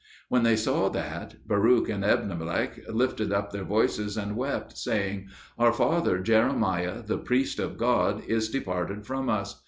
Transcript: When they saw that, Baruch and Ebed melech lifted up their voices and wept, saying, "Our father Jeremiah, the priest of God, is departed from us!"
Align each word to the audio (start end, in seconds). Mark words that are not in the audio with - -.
When 0.29 0.41
they 0.41 0.55
saw 0.55 0.89
that, 0.89 1.47
Baruch 1.47 1.87
and 1.87 2.03
Ebed 2.03 2.27
melech 2.27 2.79
lifted 2.91 3.31
up 3.31 3.51
their 3.51 3.63
voices 3.63 4.17
and 4.17 4.35
wept, 4.35 4.75
saying, 4.75 5.27
"Our 5.59 5.71
father 5.71 6.17
Jeremiah, 6.17 7.03
the 7.05 7.19
priest 7.19 7.59
of 7.59 7.77
God, 7.77 8.23
is 8.25 8.49
departed 8.49 9.05
from 9.05 9.29
us!" 9.29 9.59